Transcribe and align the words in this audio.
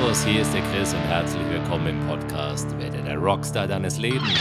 Servus, 0.00 0.24
hier 0.24 0.40
ist 0.40 0.54
der 0.54 0.62
Chris 0.62 0.94
und 0.94 1.00
herzlich 1.00 1.46
willkommen 1.50 1.88
im 1.88 2.06
Podcast 2.06 2.66
Werde 2.78 3.02
der 3.02 3.18
Rockstar 3.18 3.68
deines 3.68 3.98
Lebens. 3.98 4.32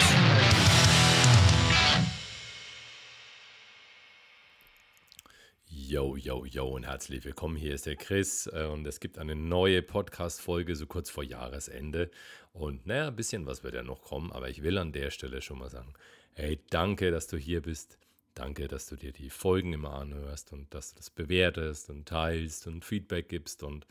Yo, 5.68 6.16
yo, 6.16 6.45
yo 6.45 6.66
und 6.66 6.84
herzlich 6.84 7.26
willkommen. 7.26 7.58
Hier 7.58 7.73
ist 7.73 7.88
der 7.88 7.98
Chris 7.98 8.48
äh, 8.48 8.68
und 8.72 8.88
es 8.88 9.02
gibt 9.02 9.18
eine 9.18 9.36
neue 9.36 9.82
Podcast-Folge 9.82 10.77
so 10.77 10.88
kurz 10.88 11.09
vor 11.09 11.26
Jahresende. 11.26 12.09
Und 12.53 12.88
naja, 12.88 13.08
ein 13.08 13.17
bisschen 13.17 13.45
was 13.45 13.62
wird 13.62 13.73
ja 13.73 13.84
noch 13.84 14.02
kommen, 14.02 14.31
aber 14.31 14.48
ich 14.48 14.64
will 14.64 14.78
an 14.78 14.94
der 14.94 15.12
Stelle 15.12 15.41
schon 15.41 15.59
mal 15.59 15.70
sagen: 15.70 15.94
Hey, 16.36 16.64
danke, 16.70 17.12
dass 17.12 17.28
du 17.28 17.36
hier 17.36 17.62
bist. 17.62 18.00
Danke, 18.34 18.70
dass 18.70 18.88
du 18.88 18.95
dir 18.95 19.12
die 19.12 19.30
Folgen 19.30 19.73
immer 19.73 19.95
anhörst 19.95 20.53
und 20.53 20.73
dass 20.73 20.91
du 20.91 21.00
das 21.00 21.09
bewertest 21.09 21.89
und 21.89 22.08
teilst 22.08 22.66
und 22.67 22.86
Feedback 22.86 23.28
gibst 23.28 23.64
und 23.64 23.86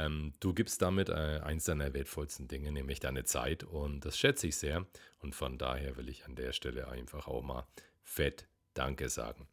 ähm, 0.00 0.32
du 0.40 0.54
gibst 0.54 0.82
damit 0.82 1.08
äh, 1.08 1.40
eins 1.42 1.64
deiner 1.64 1.92
wertvollsten 1.92 2.48
Dinge, 2.48 2.72
nämlich 2.72 3.00
deine 3.00 3.24
Zeit. 3.24 3.64
Und 3.64 4.04
das 4.04 4.18
schätze 4.18 4.46
ich 4.46 4.56
sehr. 4.56 4.86
Und 5.20 5.34
von 5.34 5.58
daher 5.58 5.96
will 5.96 6.08
ich 6.08 6.24
an 6.24 6.34
der 6.34 6.52
Stelle 6.52 6.88
einfach 6.88 7.28
auch 7.28 7.42
mal 7.42 7.66
fett 8.02 8.46
Danke 8.74 9.08
sagen. 9.08 9.46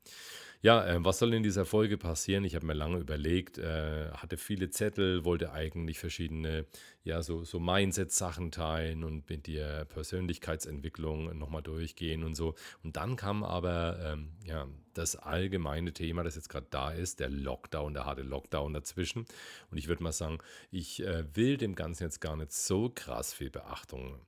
Ja, 0.61 0.85
äh, 0.87 1.03
was 1.05 1.19
soll 1.19 1.33
in 1.35 1.43
dieser 1.43 1.65
Folge 1.65 1.97
passieren? 1.97 2.43
Ich 2.43 2.55
habe 2.55 2.65
mir 2.65 2.73
lange 2.73 2.97
überlegt, 2.97 3.59
äh, 3.59 4.09
hatte 4.11 4.37
viele 4.37 4.71
Zettel, 4.71 5.23
wollte 5.23 5.51
eigentlich 5.51 5.99
verschiedene, 5.99 6.65
ja, 7.03 7.21
so, 7.21 7.43
so 7.43 7.59
Mindset-Sachen 7.59 8.51
teilen 8.51 9.03
und 9.03 9.29
mit 9.29 9.45
der 9.45 9.85
Persönlichkeitsentwicklung 9.85 11.37
nochmal 11.37 11.61
durchgehen 11.61 12.23
und 12.23 12.35
so. 12.35 12.55
Und 12.83 12.97
dann 12.97 13.15
kam 13.15 13.43
aber, 13.43 13.99
ähm, 14.03 14.31
ja, 14.45 14.67
das 14.95 15.15
allgemeine 15.15 15.93
Thema, 15.93 16.23
das 16.23 16.35
jetzt 16.35 16.49
gerade 16.49 16.67
da 16.71 16.89
ist, 16.91 17.19
der 17.19 17.29
Lockdown, 17.29 17.93
der 17.93 18.05
harte 18.05 18.23
Lockdown 18.23 18.73
dazwischen. 18.73 19.25
Und 19.69 19.77
ich 19.77 19.87
würde 19.87 20.01
mal 20.01 20.11
sagen, 20.11 20.39
ich 20.71 21.03
äh, 21.03 21.23
will 21.35 21.57
dem 21.57 21.75
Ganzen 21.75 22.03
jetzt 22.03 22.19
gar 22.19 22.35
nicht 22.35 22.51
so 22.51 22.89
krass 22.89 23.31
viel 23.31 23.51
Beachtung 23.51 24.19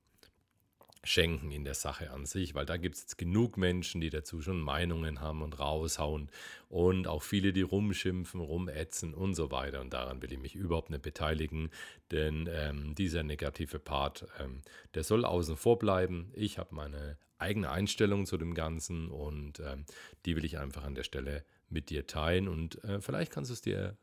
schenken 1.02 1.50
in 1.50 1.64
der 1.64 1.74
Sache 1.74 2.10
an 2.10 2.26
sich, 2.26 2.54
weil 2.54 2.66
da 2.66 2.76
gibt 2.76 2.96
es 2.96 3.02
jetzt 3.02 3.18
genug 3.18 3.56
Menschen, 3.56 4.00
die 4.00 4.10
dazu 4.10 4.42
schon 4.42 4.60
Meinungen 4.60 5.20
haben 5.20 5.42
und 5.42 5.58
raushauen 5.58 6.30
und 6.68 7.06
auch 7.06 7.22
viele, 7.22 7.52
die 7.52 7.62
rumschimpfen, 7.62 8.40
rumätzen 8.40 9.14
und 9.14 9.34
so 9.34 9.50
weiter. 9.50 9.80
Und 9.80 9.92
daran 9.92 10.20
will 10.20 10.32
ich 10.32 10.38
mich 10.38 10.54
überhaupt 10.54 10.90
nicht 10.90 11.02
beteiligen, 11.02 11.70
denn 12.10 12.48
ähm, 12.52 12.94
dieser 12.94 13.22
negative 13.22 13.78
Part, 13.78 14.26
ähm, 14.38 14.62
der 14.94 15.04
soll 15.04 15.24
außen 15.24 15.56
vor 15.56 15.78
bleiben. 15.78 16.30
Ich 16.34 16.58
habe 16.58 16.74
meine 16.74 17.16
eigene 17.38 17.70
Einstellung 17.70 18.26
zu 18.26 18.36
dem 18.36 18.52
Ganzen 18.54 19.08
und 19.10 19.60
ähm, 19.60 19.86
die 20.26 20.36
will 20.36 20.44
ich 20.44 20.58
einfach 20.58 20.84
an 20.84 20.94
der 20.94 21.04
Stelle 21.04 21.44
mit 21.70 21.88
dir 21.88 22.06
teilen 22.06 22.46
und 22.48 22.84
äh, 22.84 23.00
vielleicht 23.00 23.32
kannst 23.32 23.50
du 23.50 23.54
es 23.54 23.62
dir 23.62 23.96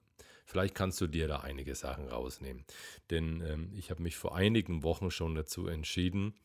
Vielleicht 0.49 0.75
kannst 0.75 1.01
du 1.01 1.07
dir 1.07 1.27
da 1.27 1.41
einige 1.41 1.75
Sachen 1.75 2.07
rausnehmen. 2.07 2.63
Denn 3.09 3.43
ähm, 3.45 3.69
ich 3.75 3.91
habe 3.91 4.01
mich 4.01 4.15
vor 4.15 4.33
einigen 4.33 4.81
Wochen 4.81 5.11
schon 5.11 5.35
dazu 5.35 5.67
entschieden, 5.67 6.35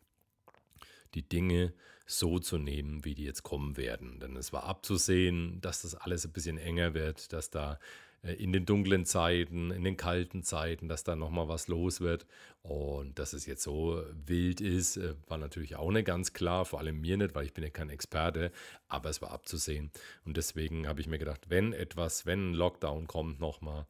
die 1.14 1.28
Dinge 1.28 1.72
so 2.06 2.38
zu 2.38 2.58
nehmen, 2.58 3.04
wie 3.04 3.14
die 3.14 3.24
jetzt 3.24 3.42
kommen 3.42 3.76
werden. 3.76 4.20
Denn 4.20 4.36
es 4.36 4.52
war 4.52 4.64
abzusehen, 4.64 5.60
dass 5.60 5.82
das 5.82 5.94
alles 5.94 6.24
ein 6.24 6.32
bisschen 6.32 6.58
enger 6.58 6.94
wird, 6.94 7.32
dass 7.32 7.50
da 7.50 7.78
äh, 8.22 8.34
in 8.34 8.52
den 8.52 8.66
dunklen 8.66 9.04
Zeiten, 9.04 9.70
in 9.70 9.84
den 9.84 9.96
kalten 9.96 10.42
Zeiten, 10.42 10.88
dass 10.88 11.04
da 11.04 11.16
nochmal 11.16 11.48
was 11.48 11.68
los 11.68 12.00
wird. 12.00 12.26
Und 12.62 13.18
dass 13.18 13.32
es 13.32 13.46
jetzt 13.46 13.62
so 13.62 14.02
wild 14.26 14.60
ist, 14.60 14.96
äh, 14.96 15.14
war 15.28 15.38
natürlich 15.38 15.76
auch 15.76 15.90
nicht 15.90 16.06
ganz 16.06 16.32
klar, 16.32 16.64
vor 16.64 16.80
allem 16.80 17.00
mir 17.00 17.16
nicht, 17.16 17.34
weil 17.34 17.46
ich 17.46 17.54
bin 17.54 17.64
ja 17.64 17.70
kein 17.70 17.90
Experte, 17.90 18.52
aber 18.88 19.10
es 19.10 19.22
war 19.22 19.32
abzusehen. 19.32 19.90
Und 20.24 20.36
deswegen 20.36 20.86
habe 20.86 21.00
ich 21.00 21.06
mir 21.06 21.18
gedacht, 21.18 21.50
wenn 21.50 21.72
etwas, 21.72 22.26
wenn 22.26 22.50
ein 22.50 22.54
Lockdown 22.54 23.06
kommt 23.06 23.40
nochmal, 23.40 23.86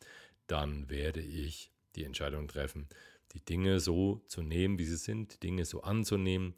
dann 0.47 0.89
werde 0.91 1.21
ich 1.21 1.71
die 1.97 2.05
Entscheidung 2.05 2.49
treffen, 2.49 2.89
die 3.35 3.45
Dinge 3.45 3.81
so 3.81 4.23
zu 4.27 4.43
nehmen, 4.43 4.79
wie 4.79 4.85
sie 4.85 4.97
sind, 4.97 5.35
die 5.35 5.41
Dinge 5.41 5.65
so 5.65 5.83
anzunehmen, 5.83 6.55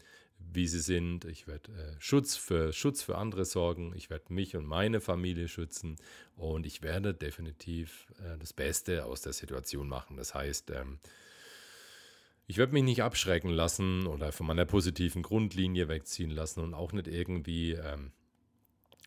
wie 0.53 0.69
sie 0.69 0.81
sind. 0.81 1.25
Ich 1.25 1.47
werde 1.47 1.73
äh, 1.73 1.97
Schutz, 1.99 2.37
für, 2.37 2.73
Schutz 2.73 3.03
für 3.03 3.17
andere 3.17 3.45
sorgen. 3.45 3.93
Ich 3.97 4.11
werde 4.11 4.33
mich 4.33 4.57
und 4.57 4.67
meine 4.67 5.01
Familie 5.01 5.49
schützen. 5.49 5.97
Und 6.37 6.67
ich 6.67 6.83
werde 6.83 7.15
definitiv 7.15 8.07
äh, 8.19 8.39
das 8.39 8.53
Beste 8.53 9.05
aus 9.05 9.21
der 9.23 9.33
Situation 9.33 9.89
machen. 9.89 10.17
Das 10.17 10.35
heißt, 10.35 10.71
ähm, 10.71 10.99
ich 12.47 12.59
werde 12.59 12.73
mich 12.73 12.85
nicht 12.85 13.03
abschrecken 13.03 13.51
lassen 13.51 14.07
oder 14.07 14.33
von 14.33 14.47
meiner 14.47 14.67
positiven 14.67 15.23
Grundlinie 15.23 15.89
wegziehen 15.89 16.31
lassen 16.31 16.61
und 16.61 16.75
auch 16.75 16.93
nicht 16.93 17.09
irgendwie 17.09 17.73
ähm, 17.73 18.13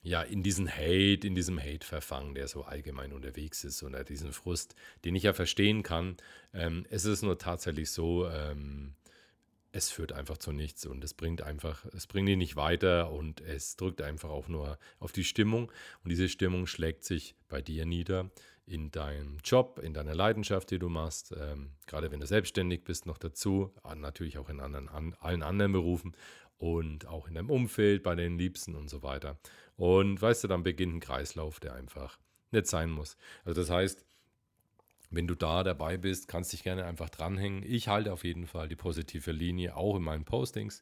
ja, 0.08 0.22
in 0.22 0.42
diesen 0.42 0.70
Hate, 0.70 1.28
in 1.28 1.36
diesem 1.36 1.60
Hate 1.60 1.86
verfangen, 1.86 2.34
der 2.34 2.48
so 2.48 2.64
allgemein 2.64 3.14
unterwegs 3.14 3.64
ist 3.64 3.84
oder 3.84 4.04
diesen 4.04 4.32
Frust, 4.32 4.76
den 5.06 5.16
ich 5.16 5.24
ja 5.24 5.34
verstehen 5.34 5.84
kann. 5.84 6.18
Ähm, 6.54 6.86
es 6.90 7.06
ist 7.06 7.24
nur 7.24 7.38
tatsächlich 7.38 7.92
so, 7.92 8.28
ähm, 8.28 8.94
es 9.72 9.90
führt 9.90 10.12
einfach 10.12 10.38
zu 10.38 10.52
nichts 10.52 10.86
und 10.86 11.04
es 11.04 11.14
bringt 11.14 11.42
einfach, 11.42 11.86
es 11.94 12.08
bringt 12.08 12.30
ihn 12.30 12.40
nicht 12.40 12.56
weiter 12.56 13.12
und 13.12 13.42
es 13.42 13.76
drückt 13.76 14.02
einfach 14.02 14.30
auch 14.30 14.48
nur 14.48 14.78
auf 15.00 15.12
die 15.12 15.24
Stimmung 15.24 15.72
und 16.04 16.10
diese 16.10 16.30
Stimmung 16.30 16.68
schlägt 16.68 17.04
sich 17.04 17.36
bei 17.48 17.62
dir 17.62 17.86
nieder 17.86 18.30
in 18.66 18.92
deinem 18.92 19.38
Job, 19.44 19.80
in 19.82 19.94
deiner 19.94 20.14
Leidenschaft, 20.14 20.72
die 20.72 20.80
du 20.80 20.90
machst, 20.90 21.34
ähm, 21.38 21.72
gerade 21.86 22.12
wenn 22.12 22.20
du 22.20 22.28
selbstständig 22.28 22.84
bist, 22.84 23.06
noch 23.06 23.18
dazu, 23.18 23.74
natürlich 23.96 24.38
auch 24.38 24.50
in 24.50 24.60
anderen, 24.60 24.90
an, 24.90 25.16
allen 25.20 25.42
anderen 25.42 25.72
Berufen 25.72 26.16
und 26.58 27.08
auch 27.08 27.28
in 27.28 27.36
deinem 27.36 27.50
Umfeld, 27.50 28.04
bei 28.04 28.16
den 28.16 28.38
Liebsten 28.38 28.76
und 28.76 28.90
so 28.90 29.04
weiter. 29.04 29.40
Und 29.78 30.22
weißt 30.22 30.44
du, 30.44 30.48
dann 30.48 30.64
beginnt 30.64 30.96
ein 30.96 31.00
Kreislauf, 31.00 31.60
der 31.60 31.74
einfach 31.76 32.20
nicht 32.52 32.68
sein 32.68 32.90
muss. 32.90 33.16
Also 33.46 33.62
das 33.62 33.70
heißt, 33.70 34.06
wenn 35.10 35.28
du 35.28 35.36
da 35.36 35.64
dabei 35.64 35.98
bist, 35.98 36.28
kannst 36.28 36.54
dich 36.54 36.64
gerne 36.64 36.86
einfach 36.86 37.10
dranhängen. 37.10 37.64
Ich 37.64 37.88
halte 37.88 38.12
auf 38.12 38.24
jeden 38.24 38.48
Fall 38.48 38.68
die 38.68 38.76
positive 38.76 39.32
Linie, 39.32 39.76
auch 39.76 39.96
in 39.96 40.04
meinen 40.04 40.26
Postings 40.26 40.82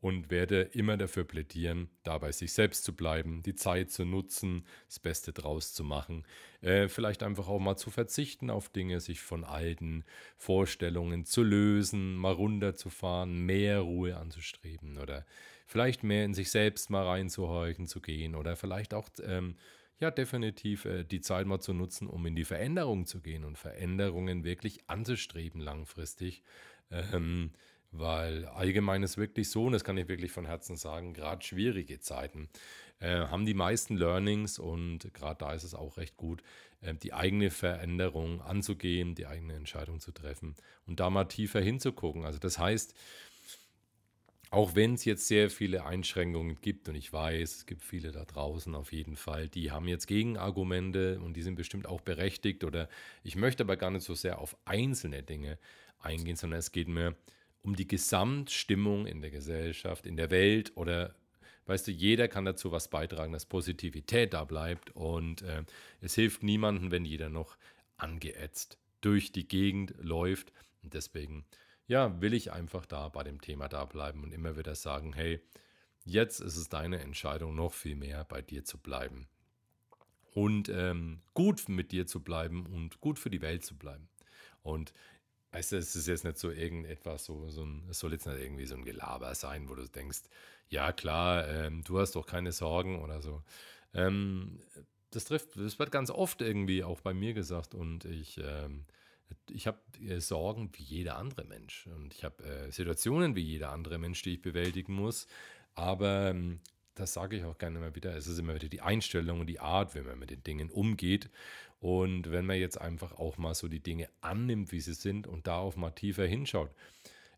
und 0.00 0.30
werde 0.30 0.62
immer 0.62 0.96
dafür 0.96 1.24
plädieren, 1.24 1.90
dabei 2.04 2.32
sich 2.32 2.52
selbst 2.52 2.84
zu 2.84 2.94
bleiben, 2.94 3.42
die 3.42 3.54
Zeit 3.54 3.90
zu 3.90 4.04
nutzen, 4.04 4.64
das 4.86 4.98
Beste 4.98 5.32
draus 5.32 5.74
zu 5.74 5.84
machen, 5.84 6.24
äh, 6.62 6.88
vielleicht 6.88 7.22
einfach 7.22 7.48
auch 7.48 7.58
mal 7.58 7.76
zu 7.76 7.90
verzichten 7.90 8.50
auf 8.50 8.70
Dinge, 8.70 9.00
sich 9.00 9.20
von 9.20 9.44
alten 9.44 10.04
Vorstellungen 10.36 11.24
zu 11.26 11.42
lösen, 11.42 12.16
mal 12.16 12.32
runterzufahren, 12.32 13.44
mehr 13.44 13.80
Ruhe 13.80 14.16
anzustreben 14.16 14.98
oder 14.98 15.26
vielleicht 15.66 16.02
mehr 16.02 16.24
in 16.24 16.34
sich 16.34 16.50
selbst 16.50 16.88
mal 16.90 17.06
reinzuhorchen 17.06 17.86
zu 17.86 18.00
gehen 18.00 18.34
oder 18.34 18.56
vielleicht 18.56 18.94
auch 18.94 19.08
ähm, 19.22 19.56
ja, 20.00 20.10
definitiv 20.10 20.86
äh, 20.86 21.04
die 21.04 21.20
Zeit 21.20 21.46
mal 21.46 21.60
zu 21.60 21.72
nutzen, 21.74 22.08
um 22.08 22.26
in 22.26 22.34
die 22.34 22.44
Veränderung 22.44 23.06
zu 23.06 23.20
gehen 23.20 23.44
und 23.44 23.58
Veränderungen 23.58 24.44
wirklich 24.44 24.80
anzustreben 24.88 25.60
langfristig. 25.60 26.42
Ähm, 26.90 27.52
weil 27.92 28.46
allgemein 28.46 29.02
ist 29.02 29.18
wirklich 29.18 29.50
so, 29.50 29.66
und 29.66 29.72
das 29.72 29.84
kann 29.84 29.96
ich 29.96 30.08
wirklich 30.08 30.32
von 30.32 30.46
Herzen 30.46 30.76
sagen, 30.76 31.12
gerade 31.12 31.44
schwierige 31.44 31.98
Zeiten 31.98 32.48
äh, 33.00 33.26
haben 33.26 33.46
die 33.46 33.54
meisten 33.54 33.96
Learnings 33.96 34.58
und 34.58 35.12
gerade 35.12 35.38
da 35.38 35.52
ist 35.52 35.64
es 35.64 35.74
auch 35.74 35.96
recht 35.96 36.16
gut, 36.16 36.42
äh, 36.82 36.94
die 36.94 37.12
eigene 37.12 37.50
Veränderung 37.50 38.40
anzugehen, 38.42 39.14
die 39.14 39.26
eigene 39.26 39.54
Entscheidung 39.54 40.00
zu 40.00 40.12
treffen 40.12 40.54
und 40.86 41.00
da 41.00 41.10
mal 41.10 41.24
tiefer 41.24 41.60
hinzugucken. 41.60 42.24
Also 42.24 42.38
das 42.38 42.58
heißt, 42.58 42.94
auch 44.50 44.74
wenn 44.74 44.94
es 44.94 45.04
jetzt 45.04 45.28
sehr 45.28 45.48
viele 45.48 45.84
Einschränkungen 45.86 46.60
gibt 46.60 46.88
und 46.88 46.96
ich 46.96 47.12
weiß, 47.12 47.56
es 47.56 47.66
gibt 47.66 47.82
viele 47.82 48.10
da 48.10 48.24
draußen 48.24 48.74
auf 48.74 48.92
jeden 48.92 49.16
Fall, 49.16 49.48
die 49.48 49.70
haben 49.70 49.86
jetzt 49.86 50.06
Gegenargumente 50.06 51.20
und 51.20 51.34
die 51.34 51.42
sind 51.42 51.54
bestimmt 51.54 51.86
auch 51.86 52.00
berechtigt 52.00 52.64
oder 52.64 52.88
ich 53.22 53.36
möchte 53.36 53.62
aber 53.62 53.76
gar 53.76 53.90
nicht 53.90 54.04
so 54.04 54.14
sehr 54.14 54.38
auf 54.40 54.56
einzelne 54.64 55.22
Dinge 55.22 55.58
eingehen, 56.00 56.36
sondern 56.36 56.58
es 56.58 56.72
geht 56.72 56.88
mir 56.88 57.16
um 57.62 57.76
die 57.76 57.86
Gesamtstimmung 57.86 59.06
in 59.06 59.20
der 59.20 59.30
Gesellschaft, 59.30 60.06
in 60.06 60.16
der 60.16 60.30
Welt 60.30 60.72
oder 60.74 61.14
weißt 61.66 61.86
du, 61.86 61.92
jeder 61.92 62.26
kann 62.26 62.44
dazu 62.44 62.72
was 62.72 62.88
beitragen, 62.88 63.32
dass 63.32 63.46
Positivität 63.46 64.34
da 64.34 64.44
bleibt 64.44 64.90
und 64.96 65.42
äh, 65.42 65.62
es 66.00 66.14
hilft 66.14 66.42
niemandem, 66.42 66.90
wenn 66.90 67.04
jeder 67.04 67.28
noch 67.28 67.56
angeätzt 67.96 68.78
durch 69.00 69.30
die 69.30 69.46
Gegend 69.46 69.94
läuft. 70.00 70.52
Und 70.82 70.94
deswegen 70.94 71.44
ja, 71.90 72.20
will 72.20 72.34
ich 72.34 72.52
einfach 72.52 72.86
da 72.86 73.08
bei 73.08 73.24
dem 73.24 73.40
Thema 73.40 73.68
da 73.68 73.84
bleiben 73.84 74.22
und 74.22 74.32
immer 74.32 74.56
wieder 74.56 74.76
sagen, 74.76 75.12
hey, 75.12 75.40
jetzt 76.04 76.38
ist 76.38 76.56
es 76.56 76.68
deine 76.68 77.00
Entscheidung, 77.00 77.56
noch 77.56 77.72
viel 77.72 77.96
mehr 77.96 78.24
bei 78.24 78.42
dir 78.42 78.64
zu 78.64 78.78
bleiben. 78.78 79.26
Und 80.32 80.68
ähm, 80.68 81.20
gut 81.34 81.68
mit 81.68 81.90
dir 81.90 82.06
zu 82.06 82.22
bleiben 82.22 82.64
und 82.64 83.00
gut 83.00 83.18
für 83.18 83.28
die 83.28 83.42
Welt 83.42 83.64
zu 83.64 83.76
bleiben. 83.76 84.08
Und 84.62 84.92
weißt 85.50 85.72
du, 85.72 85.78
es 85.78 85.96
ist 85.96 86.06
jetzt 86.06 86.22
nicht 86.22 86.38
so 86.38 86.52
irgendetwas, 86.52 87.24
so, 87.24 87.48
so 87.48 87.64
ein, 87.64 87.82
es 87.90 87.98
soll 87.98 88.12
jetzt 88.12 88.28
nicht 88.28 88.38
irgendwie 88.38 88.66
so 88.66 88.76
ein 88.76 88.84
Gelaber 88.84 89.34
sein, 89.34 89.68
wo 89.68 89.74
du 89.74 89.88
denkst, 89.88 90.20
ja 90.68 90.92
klar, 90.92 91.48
ähm, 91.48 91.82
du 91.82 91.98
hast 91.98 92.14
doch 92.14 92.24
keine 92.24 92.52
Sorgen 92.52 93.02
oder 93.02 93.20
so. 93.20 93.42
Ähm, 93.94 94.60
das 95.10 95.24
trifft, 95.24 95.56
das 95.56 95.80
wird 95.80 95.90
ganz 95.90 96.10
oft 96.10 96.40
irgendwie 96.40 96.84
auch 96.84 97.00
bei 97.00 97.14
mir 97.14 97.34
gesagt 97.34 97.74
und 97.74 98.04
ich 98.04 98.38
ähm, 98.38 98.84
ich 99.50 99.66
habe 99.66 99.78
äh, 100.06 100.20
Sorgen 100.20 100.70
wie 100.74 100.82
jeder 100.82 101.16
andere 101.16 101.44
Mensch 101.44 101.86
und 101.86 102.14
ich 102.14 102.24
habe 102.24 102.42
äh, 102.44 102.70
Situationen 102.70 103.36
wie 103.36 103.42
jeder 103.42 103.72
andere 103.72 103.98
Mensch, 103.98 104.22
die 104.22 104.34
ich 104.34 104.42
bewältigen 104.42 104.94
muss. 104.94 105.26
Aber 105.74 106.30
ähm, 106.30 106.60
das 106.94 107.12
sage 107.14 107.36
ich 107.36 107.44
auch 107.44 107.58
gerne 107.58 107.78
immer 107.78 107.94
wieder, 107.94 108.14
es 108.16 108.26
ist 108.26 108.38
immer 108.38 108.54
wieder 108.54 108.68
die 108.68 108.82
Einstellung 108.82 109.40
und 109.40 109.46
die 109.46 109.60
Art, 109.60 109.94
wie 109.94 110.00
man 110.00 110.18
mit 110.18 110.30
den 110.30 110.42
Dingen 110.44 110.70
umgeht. 110.70 111.30
Und 111.80 112.30
wenn 112.30 112.44
man 112.44 112.58
jetzt 112.58 112.78
einfach 112.80 113.12
auch 113.12 113.38
mal 113.38 113.54
so 113.54 113.68
die 113.68 113.80
Dinge 113.80 114.08
annimmt, 114.20 114.70
wie 114.70 114.80
sie 114.80 114.92
sind 114.92 115.26
und 115.26 115.46
da 115.46 115.58
auch 115.58 115.76
mal 115.76 115.90
tiefer 115.90 116.26
hinschaut, 116.26 116.70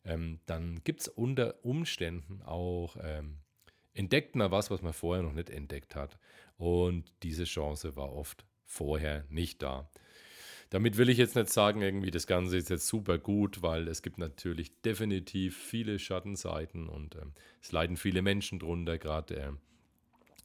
ähm, 0.04 0.40
dann 0.46 0.82
gibt 0.82 1.02
es 1.02 1.08
unter 1.08 1.64
Umständen 1.64 2.42
auch, 2.42 2.96
ähm, 3.00 3.38
entdeckt 3.94 4.34
man 4.34 4.50
was, 4.50 4.70
was 4.70 4.82
man 4.82 4.92
vorher 4.92 5.22
noch 5.22 5.32
nicht 5.32 5.50
entdeckt 5.50 5.94
hat. 5.94 6.18
Und 6.56 7.12
diese 7.22 7.44
Chance 7.44 7.94
war 7.94 8.12
oft 8.12 8.44
vorher 8.64 9.24
nicht 9.28 9.62
da. 9.62 9.88
Damit 10.72 10.96
will 10.96 11.10
ich 11.10 11.18
jetzt 11.18 11.36
nicht 11.36 11.50
sagen, 11.50 11.82
irgendwie 11.82 12.10
das 12.10 12.26
Ganze 12.26 12.56
ist 12.56 12.70
jetzt 12.70 12.88
super 12.88 13.18
gut, 13.18 13.60
weil 13.60 13.88
es 13.88 14.00
gibt 14.00 14.16
natürlich 14.16 14.80
definitiv 14.80 15.54
viele 15.54 15.98
Schattenseiten 15.98 16.88
und 16.88 17.14
ähm, 17.16 17.34
es 17.60 17.72
leiden 17.72 17.98
viele 17.98 18.22
Menschen 18.22 18.58
drunter, 18.58 18.96
gerade 18.96 19.36
äh, 19.36 19.52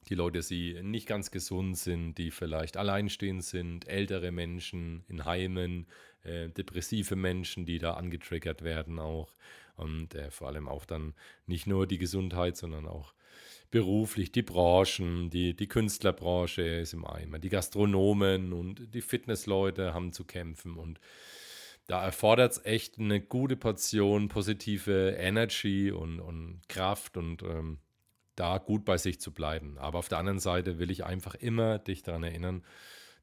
die 0.09 0.15
Leute, 0.15 0.41
die 0.41 0.83
nicht 0.83 1.07
ganz 1.07 1.31
gesund 1.31 1.77
sind, 1.77 2.15
die 2.17 2.31
vielleicht 2.31 2.75
alleinstehend 2.75 3.45
sind, 3.45 3.87
ältere 3.87 4.31
Menschen 4.31 5.05
in 5.07 5.23
Heimen, 5.23 5.87
äh, 6.23 6.49
depressive 6.49 7.15
Menschen, 7.15 7.65
die 7.65 7.79
da 7.79 7.93
angetriggert 7.93 8.63
werden 8.63 8.99
auch 8.99 9.33
und 9.77 10.13
äh, 10.13 10.29
vor 10.29 10.49
allem 10.49 10.67
auch 10.67 10.83
dann 10.83 11.13
nicht 11.45 11.67
nur 11.67 11.87
die 11.87 11.99
Gesundheit, 11.99 12.57
sondern 12.57 12.85
auch 12.85 13.13
beruflich, 13.71 14.31
die 14.31 14.43
Branchen, 14.43 15.29
die, 15.29 15.55
die 15.55 15.67
Künstlerbranche 15.67 16.61
ist 16.61 16.93
im 16.93 17.05
Eimer, 17.05 17.39
die 17.39 17.49
Gastronomen 17.49 18.53
und 18.53 18.93
die 18.93 19.01
Fitnessleute 19.01 19.93
haben 19.93 20.13
zu 20.13 20.23
kämpfen 20.23 20.77
und 20.77 20.99
da 21.87 22.03
erfordert 22.03 22.51
es 22.51 22.65
echt 22.65 22.99
eine 22.99 23.21
gute 23.21 23.55
Portion 23.55 24.27
positive 24.27 25.15
Energy 25.17 25.89
und, 25.91 26.19
und 26.19 26.61
Kraft 26.67 27.15
und 27.15 27.43
ähm, 27.43 27.79
da 28.35 28.57
gut 28.57 28.85
bei 28.85 28.97
sich 28.97 29.19
zu 29.19 29.33
bleiben. 29.33 29.77
Aber 29.77 29.99
auf 29.99 30.09
der 30.09 30.17
anderen 30.17 30.39
Seite 30.39 30.79
will 30.79 30.91
ich 30.91 31.05
einfach 31.05 31.35
immer 31.35 31.79
dich 31.79 32.03
daran 32.03 32.23
erinnern, 32.23 32.63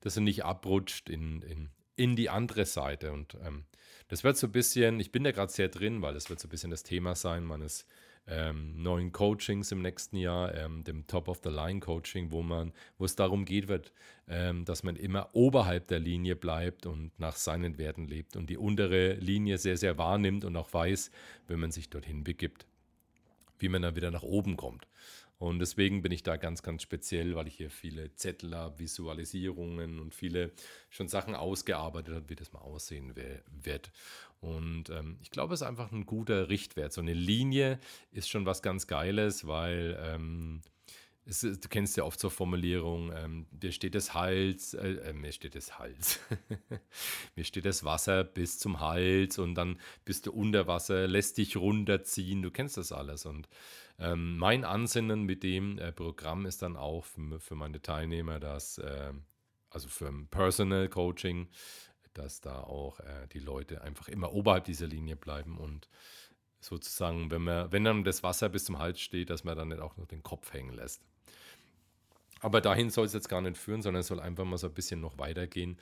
dass 0.01 0.15
du 0.15 0.23
nicht 0.23 0.45
abrutscht 0.45 1.11
in, 1.11 1.43
in, 1.43 1.71
in 1.95 2.17
die 2.17 2.31
andere 2.31 2.65
Seite. 2.65 3.13
Und 3.13 3.37
ähm, 3.45 3.67
das 4.09 4.25
wird 4.25 4.39
so 4.39 4.49
ein 4.49 4.53
bisschen, 4.53 4.99
ich 4.99 5.13
bin 5.13 5.25
da 5.25 5.31
gerade 5.31 5.53
sehr 5.53 5.69
drin, 5.69 6.01
weil 6.03 6.15
das 6.15 6.31
wird 6.31 6.41
so 6.41 6.49
ein 6.49 6.51
bisschen 6.51 6.71
das 6.71 6.83
Thema 6.83 7.15
sein 7.15 7.45
meines 7.45 7.87
ähm, 8.27 8.83
neuen 8.83 9.13
Coachings 9.13 9.71
im 9.73 9.83
nächsten 9.83 10.17
Jahr, 10.17 10.55
ähm, 10.55 10.83
dem 10.85 11.07
Top-of-the-Line-Coaching, 11.07 12.31
wo 12.31 12.43
man, 12.43 12.73
wo 12.99 13.05
es 13.05 13.17
darum 13.17 13.45
geht 13.45 13.69
wird, 13.69 13.93
ähm, 14.29 14.65
dass 14.65 14.83
man 14.83 14.97
immer 14.97 15.29
oberhalb 15.35 15.89
der 15.89 15.99
Linie 15.99 16.37
bleibt 16.37 16.87
und 16.87 17.19
nach 17.19 17.37
seinen 17.37 17.77
Werten 17.77 18.07
lebt 18.07 18.37
und 18.37 18.49
die 18.49 18.57
untere 18.57 19.15
Linie 19.15 19.59
sehr, 19.59 19.77
sehr 19.77 19.99
wahrnimmt 19.99 20.45
und 20.45 20.57
auch 20.57 20.73
weiß, 20.73 21.11
wenn 21.49 21.61
man 21.61 21.71
sich 21.71 21.91
dorthin 21.91 22.25
begibt, 22.25 22.67
wie 23.59 23.69
man 23.69 23.83
dann 23.83 23.97
wieder 23.97 24.11
nach 24.11 24.23
oben 24.23 24.57
kommt. 24.57 24.87
Und 25.39 25.59
deswegen 25.59 26.03
bin 26.03 26.13
ich 26.13 26.23
da 26.23 26.37
ganz, 26.37 26.63
ganz 26.63 26.83
speziell, 26.83 27.35
weil 27.35 27.49
ich 27.49 27.57
hier 27.57 27.71
viele 27.71 28.15
Zettel 28.15 28.55
habe, 28.55 28.79
Visualisierungen 28.79 29.99
und 29.99 30.15
viele 30.15 30.53
schon 30.91 31.09
Sachen 31.09 31.35
ausgearbeitet 31.35 32.15
habe, 32.15 32.29
wie 32.29 32.37
das 32.37 32.53
mal 32.53 32.61
aussehen 32.61 33.15
wird. 33.17 33.91
Und 34.41 34.91
ähm, 34.91 35.19
ich 35.23 35.31
glaube, 35.31 35.55
es 35.55 35.63
ist 35.63 35.67
einfach 35.67 35.91
ein 35.91 36.07
guter 36.07 36.49
Richtwert. 36.49 36.93
So 36.93 37.01
eine 37.01 37.15
Linie 37.15 37.81
ist 38.13 38.29
schon 38.29 38.47
was 38.47 38.63
ganz 38.63 38.87
Geiles, 38.87 39.47
weil 39.47 39.99
ähm, 40.01 40.63
es, 41.27 41.41
du 41.41 41.69
kennst 41.69 41.97
ja 41.97 42.05
oft 42.05 42.21
so 42.21 42.29
Formulierung, 42.29 43.13
ähm, 43.15 43.47
dir 43.51 43.73
steht 43.73 43.95
das 43.95 44.15
Hals, 44.15 44.75
äh, 44.75 44.95
äh, 44.95 45.13
mir 45.13 45.33
steht 45.33 45.55
das 45.55 45.79
Hals, 45.79 46.21
mir 47.37 47.45
steht 47.45 47.65
das 47.65 47.85
Wasser 47.85 48.25
bis 48.25 48.59
zum 48.59 48.81
Hals 48.81 49.39
und 49.39 49.55
dann 49.55 49.79
bist 50.05 50.27
du 50.27 50.33
unter 50.33 50.67
Wasser, 50.67 51.07
lässt 51.07 51.39
dich 51.39 51.57
runterziehen, 51.57 52.43
du 52.43 52.51
kennst 52.51 52.77
das 52.77 52.93
alles. 52.93 53.25
Und 53.25 53.49
ähm, 53.99 54.37
mein 54.37 54.65
Ansinnen 54.65 55.23
mit 55.23 55.43
dem 55.43 55.79
äh, 55.79 55.93
Programm 55.93 56.47
ist 56.47 56.63
dann 56.63 56.77
auch 56.77 57.05
für, 57.05 57.41
für 57.41 57.55
meine 57.55 57.81
Teilnehmer, 57.81 58.39
dass, 58.39 58.79
äh, 58.79 59.13
also 59.71 59.89
für 59.89 60.09
ein 60.09 60.29
Personal 60.29 60.89
Coaching, 60.89 61.49
dass 62.13 62.41
da 62.41 62.61
auch 62.61 63.01
äh, 63.01 63.27
die 63.33 63.41
Leute 63.41 63.83
einfach 63.83 64.09
immer 64.09 64.33
oberhalb 64.33 64.65
dieser 64.65 64.87
Linie 64.87 65.17
bleiben 65.17 65.59
und 65.59 65.89
sozusagen, 66.61 67.31
wenn 67.31 67.43
man, 67.43 67.73
wenn 67.73 67.85
dann 67.85 68.05
das 68.05 68.23
Wasser 68.23 68.49
bis 68.49 68.65
zum 68.65 68.79
Hals 68.79 69.01
steht, 69.01 69.31
dass 69.31 69.45
man 69.45 69.57
dann 69.57 69.69
nicht 69.69 69.81
auch 69.81 69.97
noch 69.97 70.07
den 70.07 70.23
Kopf 70.23 70.53
hängen 70.53 70.75
lässt. 70.75 71.03
Aber 72.41 72.61
dahin 72.61 72.91
soll 72.91 73.07
es 73.07 73.13
jetzt 73.13 73.29
gar 73.29 73.41
nicht 73.41 73.57
führen, 73.57 73.83
sondern 73.83 74.01
es 74.01 74.09
soll 74.09 74.21
einfach 74.21 74.45
mal 74.45 74.59
so 74.59 74.67
ein 74.67 74.75
bisschen 74.75 75.01
noch 75.01 75.19
weitergehen, 75.19 75.79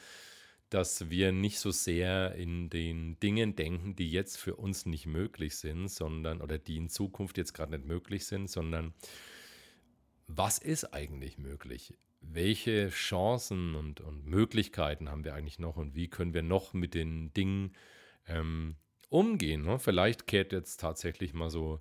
dass 0.71 1.11
wir 1.11 1.33
nicht 1.33 1.59
so 1.59 1.71
sehr 1.71 2.35
in 2.35 2.71
den 2.71 3.19
Dingen 3.21 3.57
denken, 3.57 3.97
die 3.97 4.11
jetzt 4.11 4.39
für 4.39 4.57
uns 4.57 4.87
nicht 4.87 5.07
möglich 5.07 5.57
sind, 5.57 5.89
sondern 5.89 6.41
oder 6.41 6.59
die 6.59 6.77
in 6.77 6.89
Zukunft 6.89 7.37
jetzt 7.37 7.53
gerade 7.53 7.73
nicht 7.73 7.85
möglich 7.85 8.27
sind, 8.27 8.49
sondern 8.49 8.95
was 10.29 10.59
ist 10.59 10.95
eigentlich 10.95 11.37
möglich? 11.37 11.95
welche 12.23 12.89
Chancen 12.89 13.75
und, 13.75 14.01
und 14.01 14.27
Möglichkeiten 14.27 15.11
haben 15.11 15.25
wir 15.25 15.35
eigentlich 15.35 15.59
noch 15.59 15.77
und 15.77 15.95
wie 15.95 16.09
können 16.09 16.35
wir 16.35 16.43
noch 16.43 16.73
mit 16.73 16.95
den 16.95 17.33
Dingen 17.35 17.75
ähm, 18.27 18.77
umgehen? 19.09 19.63
Ne? 19.63 19.79
Vielleicht 19.79 20.27
kehrt 20.27 20.53
jetzt 20.53 20.81
tatsächlich 20.81 21.35
mal 21.35 21.51
so 21.51 21.81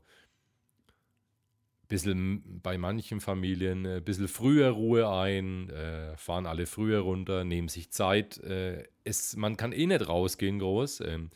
bisschen 1.91 2.61
bei 2.63 2.77
manchen 2.77 3.19
Familien 3.21 3.85
ein 3.85 4.03
bisschen 4.03 4.27
früher 4.27 4.69
Ruhe 4.69 5.09
ein, 5.09 5.69
äh, 5.69 6.17
fahren 6.17 6.45
alle 6.45 6.65
früher 6.65 7.01
runter, 7.01 7.43
nehmen 7.43 7.67
sich 7.67 7.91
Zeit. 7.91 8.37
Äh, 8.37 8.87
es, 9.03 9.35
man 9.35 9.57
kann 9.57 9.73
eh 9.73 9.85
nicht 9.85 10.07
rausgehen 10.07 10.59
groß. 10.59 11.01
Ähm, 11.01 11.31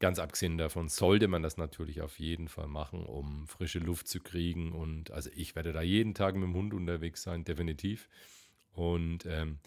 Ganz 0.00 0.18
abgesehen 0.18 0.56
davon 0.56 0.88
sollte 0.88 1.28
man 1.28 1.42
das 1.42 1.58
natürlich 1.58 2.00
auf 2.00 2.18
jeden 2.18 2.48
Fall 2.48 2.68
machen, 2.68 3.04
um 3.04 3.46
frische 3.46 3.80
Luft 3.80 4.08
zu 4.08 4.18
kriegen. 4.20 4.72
Und 4.72 5.10
also 5.10 5.28
ich 5.34 5.54
werde 5.54 5.74
da 5.74 5.82
jeden 5.82 6.14
Tag 6.14 6.36
mit 6.36 6.44
dem 6.44 6.54
Hund 6.54 6.72
unterwegs 6.72 7.22
sein, 7.22 7.44
definitiv. 7.44 8.08
Und 8.72 9.26
ähm, 9.26 9.58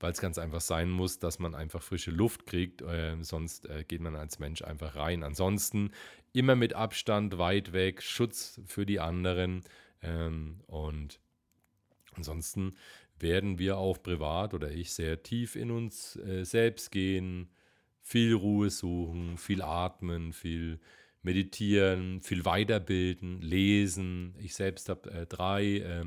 weil 0.00 0.12
es 0.12 0.20
ganz 0.20 0.38
einfach 0.38 0.62
sein 0.62 0.90
muss, 0.90 1.18
dass 1.18 1.38
man 1.38 1.54
einfach 1.54 1.82
frische 1.82 2.10
Luft 2.10 2.46
kriegt, 2.46 2.80
äh, 2.80 3.16
sonst 3.20 3.66
äh, 3.66 3.84
geht 3.86 4.00
man 4.00 4.16
als 4.16 4.38
Mensch 4.38 4.62
einfach 4.62 4.96
rein. 4.96 5.22
Ansonsten 5.22 5.90
immer 6.32 6.56
mit 6.56 6.74
Abstand, 6.74 7.38
weit 7.38 7.72
weg, 7.72 8.02
Schutz 8.02 8.60
für 8.66 8.86
die 8.86 9.00
anderen. 9.00 9.62
Ähm, 10.02 10.60
und 10.66 11.20
ansonsten 12.14 12.74
werden 13.18 13.58
wir 13.58 13.78
auch 13.78 14.02
privat 14.02 14.54
oder 14.54 14.70
ich 14.70 14.92
sehr 14.92 15.22
tief 15.22 15.56
in 15.56 15.70
uns 15.70 16.16
äh, 16.16 16.44
selbst 16.44 16.90
gehen, 16.90 17.48
viel 18.00 18.34
Ruhe 18.34 18.70
suchen, 18.70 19.38
viel 19.38 19.62
atmen, 19.62 20.32
viel 20.32 20.80
meditieren, 21.22 22.20
viel 22.20 22.44
weiterbilden, 22.44 23.40
lesen. 23.40 24.34
Ich 24.38 24.54
selbst 24.54 24.88
habe 24.88 25.10
äh, 25.10 25.26
drei, 25.26 25.76
äh, 25.78 26.04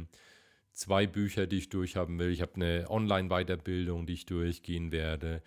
zwei 0.74 1.08
Bücher, 1.08 1.48
die 1.48 1.60
ich 1.60 1.70
durchhaben 1.70 2.20
will. 2.20 2.32
Ich 2.32 2.42
habe 2.42 2.56
eine 2.56 2.90
Online-Weiterbildung, 2.90 4.06
die 4.06 4.14
ich 4.14 4.26
durchgehen 4.26 4.92
werde. 4.92 5.42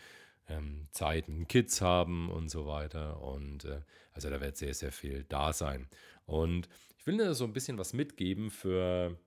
Ähm, 0.49 0.89
Zeit 0.93 1.29
mit 1.29 1.49
Kids 1.49 1.81
haben 1.81 2.31
und 2.31 2.49
so 2.49 2.67
weiter. 2.67 3.21
Und 3.23 3.65
äh, 3.65 3.81
also 4.13 4.31
da 4.31 4.41
wird 4.41 4.57
sehr, 4.57 4.75
sehr 4.75 4.93
viel 4.93 5.25
da 5.29 5.53
sein. 5.53 5.89
Und 6.27 6.69
ich 6.99 7.07
will 7.07 7.19
dir 7.19 7.35
so 7.35 7.45
ein 7.45 7.53
bisschen 7.53 7.79
was 7.79 7.93
mitgeben 7.93 8.51
für 8.51 9.19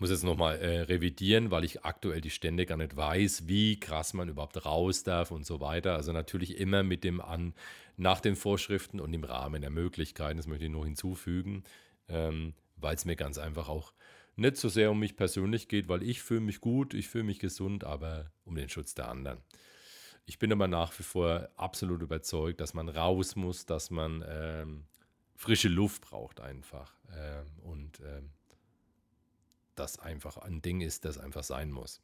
muss 0.00 0.10
jetzt 0.10 0.24
nochmal 0.24 0.58
äh, 0.58 0.80
revidieren, 0.80 1.50
weil 1.50 1.62
ich 1.64 1.84
aktuell 1.84 2.22
die 2.22 2.30
Stände 2.30 2.64
gar 2.64 2.78
nicht 2.78 2.96
weiß, 2.96 3.46
wie 3.48 3.78
krass 3.78 4.14
man 4.14 4.30
überhaupt 4.30 4.64
raus 4.64 5.02
darf 5.02 5.30
und 5.30 5.44
so 5.44 5.60
weiter. 5.60 5.94
Also 5.94 6.12
natürlich 6.12 6.58
immer 6.58 6.82
mit 6.82 7.04
dem 7.04 7.20
an, 7.20 7.54
nach 7.98 8.20
den 8.20 8.34
Vorschriften 8.34 8.98
und 8.98 9.12
im 9.12 9.24
Rahmen 9.24 9.60
der 9.60 9.70
Möglichkeiten, 9.70 10.38
das 10.38 10.46
möchte 10.46 10.64
ich 10.64 10.70
noch 10.70 10.86
hinzufügen, 10.86 11.64
ähm, 12.08 12.54
weil 12.76 12.94
es 12.94 13.04
mir 13.04 13.14
ganz 13.14 13.36
einfach 13.36 13.68
auch 13.68 13.92
nicht 14.40 14.56
so 14.56 14.68
sehr 14.68 14.90
um 14.90 14.98
mich 14.98 15.16
persönlich 15.16 15.68
geht, 15.68 15.88
weil 15.88 16.02
ich 16.02 16.22
fühle 16.22 16.40
mich 16.40 16.60
gut, 16.60 16.94
ich 16.94 17.08
fühle 17.08 17.24
mich 17.24 17.38
gesund, 17.38 17.84
aber 17.84 18.32
um 18.44 18.54
den 18.54 18.68
Schutz 18.68 18.94
der 18.94 19.08
anderen. 19.08 19.38
Ich 20.24 20.38
bin 20.38 20.52
aber 20.52 20.66
nach 20.66 20.98
wie 20.98 21.02
vor 21.02 21.48
absolut 21.56 22.02
überzeugt, 22.02 22.60
dass 22.60 22.74
man 22.74 22.88
raus 22.88 23.36
muss, 23.36 23.66
dass 23.66 23.90
man 23.90 24.24
ähm, 24.26 24.84
frische 25.36 25.68
Luft 25.68 26.02
braucht 26.02 26.40
einfach. 26.40 26.94
Ähm, 27.12 27.46
und 27.62 28.00
ähm, 28.00 28.30
das 29.74 29.98
einfach 29.98 30.36
ein 30.38 30.62
Ding 30.62 30.80
ist, 30.80 31.04
das 31.04 31.18
einfach 31.18 31.44
sein 31.44 31.70
muss. 31.70 32.00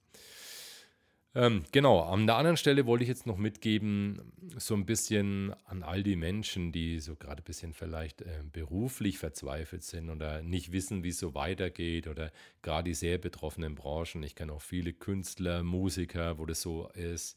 Ähm, 1.37 1.64
genau, 1.71 2.00
an 2.00 2.26
der 2.26 2.37
anderen 2.37 2.57
Stelle 2.57 2.87
wollte 2.87 3.05
ich 3.05 3.11
jetzt 3.11 3.26
noch 3.26 3.37
mitgeben, 3.37 4.33
so 4.57 4.73
ein 4.73 4.87
bisschen 4.87 5.52
an 5.66 5.83
all 5.83 6.02
die 6.02 6.16
Menschen, 6.16 6.73
die 6.73 6.99
so 6.99 7.14
gerade 7.14 7.43
ein 7.43 7.45
bisschen 7.45 7.75
vielleicht 7.75 8.23
äh, 8.23 8.40
beruflich 8.50 9.19
verzweifelt 9.19 9.83
sind 9.83 10.09
oder 10.09 10.40
nicht 10.40 10.73
wissen, 10.73 11.05
wie 11.05 11.11
es 11.11 11.19
so 11.19 11.35
weitergeht 11.35 12.07
oder 12.07 12.33
gerade 12.62 12.88
die 12.88 12.95
sehr 12.95 13.19
betroffenen 13.19 13.75
Branchen. 13.75 14.23
Ich 14.23 14.35
kenne 14.35 14.50
auch 14.55 14.62
viele 14.62 14.95
Künstler, 14.95 15.62
Musiker, 15.62 16.38
wo 16.38 16.47
das 16.47 16.62
so 16.62 16.88
ist. 16.95 17.37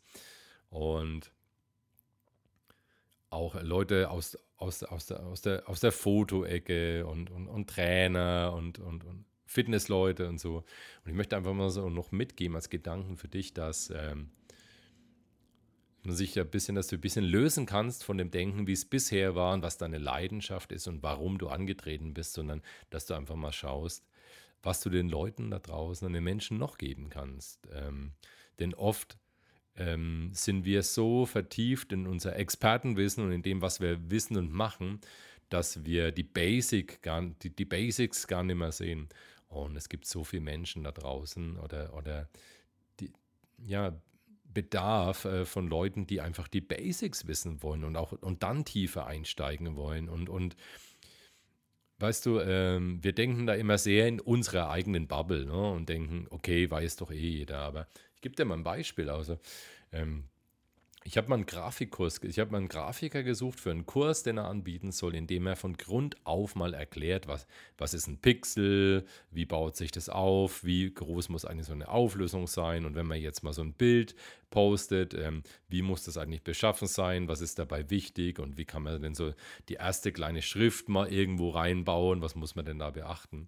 Und 0.70 1.34
auch 3.30 3.62
Leute 3.62 4.10
aus, 4.10 4.38
aus, 4.56 4.82
aus, 4.84 5.08
der, 5.08 5.26
aus, 5.26 5.42
der, 5.42 5.68
aus 5.68 5.82
der 5.82 5.92
Fotoecke 5.92 7.06
und, 7.06 7.30
und, 7.32 7.50
und 7.50 7.70
Trainer 7.70 8.54
und, 8.56 8.80
und, 8.80 9.04
und 9.04 9.26
Fitnessleute 9.50 10.28
und 10.30 10.40
so. 10.40 10.58
Und 10.58 11.12
ich 11.12 11.14
möchte 11.14 11.36
einfach 11.36 11.54
mal 11.54 11.72
so 11.72 11.90
noch 11.90 12.12
mitgeben 12.12 12.56
als 12.56 12.70
Gedanken 12.70 13.18
für 13.18 13.28
dich, 13.28 13.54
dass 13.54 13.92
ähm, 13.96 14.30
Und 16.06 16.14
sich 16.14 16.40
ein 16.40 16.50
bisschen, 16.50 16.76
dass 16.76 16.88
du 16.88 16.96
ein 16.96 17.02
bisschen 17.02 17.26
lösen 17.26 17.66
kannst 17.66 18.04
von 18.04 18.18
dem 18.18 18.32
Denken, 18.32 18.68
wie 18.68 18.74
es 18.74 18.86
bisher 18.86 19.36
war 19.36 19.54
und 19.54 19.64
was 19.64 19.78
deine 19.78 19.98
Leidenschaft 19.98 20.72
ist 20.72 20.88
und 20.88 21.04
warum 21.04 21.38
du 21.38 21.50
angetreten 21.50 22.14
bist, 22.14 22.34
sondern 22.34 22.62
dass 22.90 23.06
du 23.06 23.16
einfach 23.16 23.36
mal 23.36 23.52
schaust, 23.52 24.08
was 24.62 24.82
du 24.82 24.90
den 24.90 25.10
Leuten 25.10 25.52
da 25.52 25.60
draußen 25.60 26.06
und 26.06 26.14
den 26.14 26.24
Menschen 26.24 26.58
noch 26.58 26.78
geben 26.78 27.10
kannst. 27.10 27.68
Ähm, 27.74 28.14
denn 28.60 28.74
oft 28.76 29.18
ähm, 29.76 30.30
sind 30.34 30.64
wir 30.64 30.84
so 30.84 31.26
vertieft 31.26 31.92
in 31.92 32.08
unser 32.08 32.36
Expertenwissen 32.36 33.26
und 33.26 33.32
in 33.32 33.42
dem, 33.42 33.62
was 33.62 33.80
wir 33.82 34.12
wissen 34.12 34.38
und 34.38 34.52
machen, 34.52 35.00
dass 35.50 35.86
wir 35.86 36.12
die, 36.12 36.24
Basic 36.24 37.02
gar, 37.02 37.22
die, 37.42 37.56
die 37.56 37.66
Basics 37.66 38.28
gar 38.28 38.44
nicht 38.44 38.58
mehr 38.58 38.72
sehen. 38.72 39.10
Und 39.50 39.76
es 39.76 39.90
gibt 39.90 40.06
so 40.06 40.24
viele 40.24 40.44
Menschen 40.44 40.84
da 40.84 40.92
draußen 40.92 41.58
oder, 41.58 41.94
oder 41.96 42.30
die, 43.00 43.12
ja, 43.58 44.00
Bedarf 44.52 45.26
äh, 45.26 45.46
von 45.46 45.68
Leuten, 45.68 46.08
die 46.08 46.22
einfach 46.22 46.48
die 46.48 46.62
Basics 46.62 47.28
wissen 47.28 47.62
wollen 47.62 47.84
und 47.84 47.96
auch 47.96 48.14
und 48.14 48.42
dann 48.42 48.66
tiefer 48.66 49.06
einsteigen 49.06 49.76
wollen. 49.76 50.10
Und, 50.10 50.30
und 50.30 50.56
weißt 52.00 52.26
du, 52.26 52.40
ähm, 52.40 53.04
wir 53.04 53.14
denken 53.14 53.46
da 53.46 53.54
immer 53.54 53.78
sehr 53.78 54.08
in 54.08 54.20
unserer 54.20 54.70
eigenen 54.70 55.08
Bubble 55.08 55.46
ne? 55.46 55.72
und 55.72 55.90
denken, 55.90 56.28
okay, 56.30 56.70
weiß 56.70 56.96
doch 56.96 57.12
eh 57.12 57.16
jeder. 57.16 57.60
Aber 57.60 57.88
ich 58.16 58.22
gebe 58.22 58.36
dir 58.36 58.46
mal 58.46 58.58
ein 58.58 58.64
Beispiel. 58.64 59.10
Also, 59.10 59.38
ähm, 59.92 60.26
ich 61.06 61.18
habe 61.18 61.30
mal 61.30 61.36
einen 61.36 61.46
Grafikkurs, 61.46 62.22
ich 62.24 62.40
habe 62.40 62.52
mal 62.52 62.58
einen 62.58 62.68
Grafiker 62.68 63.24
gesucht 63.24 63.60
für 63.60 63.72
einen 63.72 63.86
Kurs, 63.86 64.24
den 64.24 64.38
er 64.38 64.48
anbieten 64.48 64.92
soll, 64.92 65.16
in 65.16 65.28
dem 65.28 65.48
er 65.48 65.56
von 65.56 65.78
Grund 65.78 66.18
auf 66.26 66.56
mal 66.56 66.74
erklärt, 66.74 67.28
was, 67.28 67.48
was 67.78 67.94
ist 67.94 68.08
ein 68.08 68.18
Pixel, 68.18 69.06
wie 69.32 69.46
baut 69.46 69.78
sich 69.78 69.92
das 69.92 70.10
auf, 70.10 70.64
wie 70.66 70.94
groß 70.94 71.30
muss 71.30 71.46
eigentlich 71.46 71.68
so 71.68 71.74
eine 71.74 71.88
Auflösung 71.88 72.48
sein 72.48 72.86
und 72.86 72.96
wenn 72.96 73.06
man 73.06 73.20
jetzt 73.20 73.44
mal 73.44 73.54
so 73.54 73.62
ein 73.62 73.74
Bild 73.74 74.14
postet, 74.50 75.14
ähm, 75.14 75.44
wie 75.70 75.82
muss 75.82 76.04
das 76.04 76.18
eigentlich 76.18 76.44
beschaffen 76.44 76.88
sein, 76.88 77.28
was 77.28 77.40
ist 77.42 77.60
dabei 77.60 77.90
wichtig 77.90 78.40
und 78.40 78.58
wie 78.58 78.66
kann 78.66 78.84
man 78.84 79.02
denn 79.02 79.16
so 79.16 79.34
die 79.70 79.76
erste 79.76 80.12
kleine 80.12 80.42
Schrift 80.42 80.90
mal 80.90 81.12
irgendwo 81.12 81.50
reinbauen, 81.52 82.22
was 82.22 82.36
muss 82.36 82.56
man 82.56 82.66
denn 82.66 82.80
da 82.80 82.90
beachten. 82.90 83.48